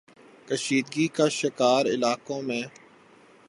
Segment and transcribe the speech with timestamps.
[0.47, 2.61] کشیدگی کے شکار علاقوں میں